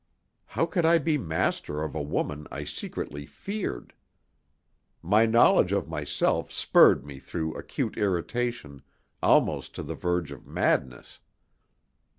How 0.47 0.65
could 0.65 0.83
I 0.83 0.97
be 0.97 1.19
master 1.19 1.83
of 1.83 1.93
a 1.93 2.01
woman 2.01 2.47
I 2.49 2.63
secretly 2.63 3.27
feared? 3.27 3.93
My 5.03 5.27
knowledge 5.27 5.71
of 5.73 5.87
myself 5.87 6.51
spurred 6.51 7.05
me 7.05 7.19
through 7.19 7.55
acute 7.55 7.99
irritation 7.99 8.81
almost 9.21 9.75
to 9.75 9.83
the 9.83 9.93
verge 9.93 10.31
of 10.31 10.47
madness. 10.47 11.19